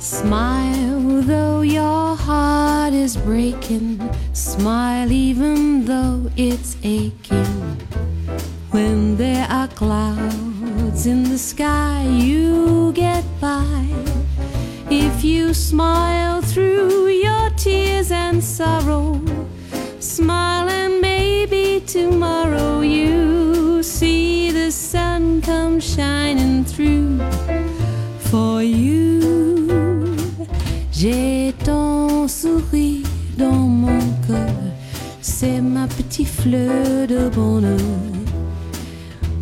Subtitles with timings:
[0.00, 4.00] Smile though your heart is breaking.
[4.32, 7.76] Smile even though it's aching.
[8.70, 13.86] When there are clouds in the sky, you get by.
[14.88, 19.20] If you smile through your tears and sorrow,
[19.98, 27.18] smile and maybe tomorrow you see the sun come shining through
[28.30, 29.09] for you.
[31.02, 33.06] J'ai ton sourire
[33.38, 34.54] dans mon cœur,
[35.22, 37.78] c'est ma petite fleur de bonheur.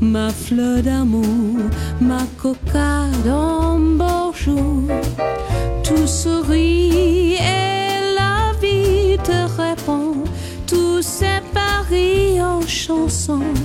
[0.00, 1.58] Ma fleur d'amour,
[2.00, 4.84] ma cocarde en beau jour,
[5.82, 10.14] tout sourit et la vie te répond,
[10.64, 13.56] tout c'est Paris en chansons.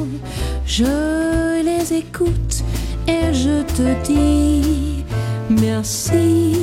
[0.65, 2.63] Je les écoute
[3.07, 5.03] et je te dis
[5.47, 6.62] merci.